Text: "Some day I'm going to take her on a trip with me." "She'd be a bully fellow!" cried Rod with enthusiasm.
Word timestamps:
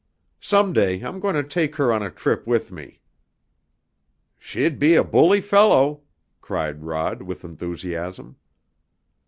"Some 0.39 0.73
day 0.73 0.99
I'm 1.01 1.19
going 1.19 1.35
to 1.35 1.43
take 1.43 1.75
her 1.75 1.93
on 1.93 2.01
a 2.01 2.09
trip 2.09 2.47
with 2.47 2.71
me." 2.71 3.01
"She'd 4.39 4.79
be 4.79 4.95
a 4.95 5.03
bully 5.03 5.41
fellow!" 5.41 6.01
cried 6.41 6.81
Rod 6.83 7.21
with 7.21 7.43
enthusiasm. 7.45 8.37